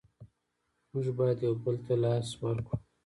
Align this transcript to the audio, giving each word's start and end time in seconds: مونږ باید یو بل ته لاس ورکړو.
مونږ 0.91 1.07
باید 1.19 1.37
یو 1.45 1.53
بل 1.63 1.75
ته 1.85 1.93
لاس 2.03 2.27
ورکړو. 2.41 2.75